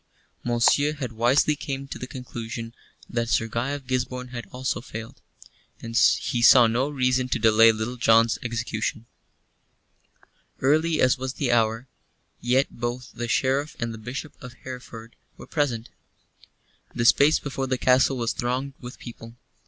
Monceux 0.43 0.93
had 0.97 1.11
wisely 1.11 1.55
come 1.55 1.87
to 1.87 1.99
the 1.99 2.07
conclusion 2.07 2.73
that 3.07 3.29
Sir 3.29 3.45
Guy 3.47 3.69
of 3.69 3.85
Gisborne 3.85 4.29
had 4.29 4.47
also 4.47 4.81
failed, 4.81 5.21
and 5.79 5.95
he 5.95 6.41
saw 6.41 6.65
no 6.65 6.89
reason 6.89 7.29
to 7.29 7.37
delay 7.37 7.71
Little 7.71 7.97
John's 7.97 8.39
execution. 8.41 9.05
Early 10.59 10.99
as 10.99 11.19
was 11.19 11.33
the 11.33 11.51
hour, 11.51 11.87
yet 12.39 12.71
both 12.79 13.11
the 13.13 13.27
Sheriff 13.27 13.75
and 13.79 13.93
the 13.93 13.99
Bishop 13.99 14.33
of 14.41 14.53
Hereford 14.63 15.15
were 15.37 15.45
present. 15.45 15.89
The 16.95 17.05
space 17.05 17.37
before 17.37 17.67
the 17.67 17.77
castle 17.77 18.17
was 18.17 18.33
thronged 18.33 18.73
with 18.79 18.97
people. 18.97 19.35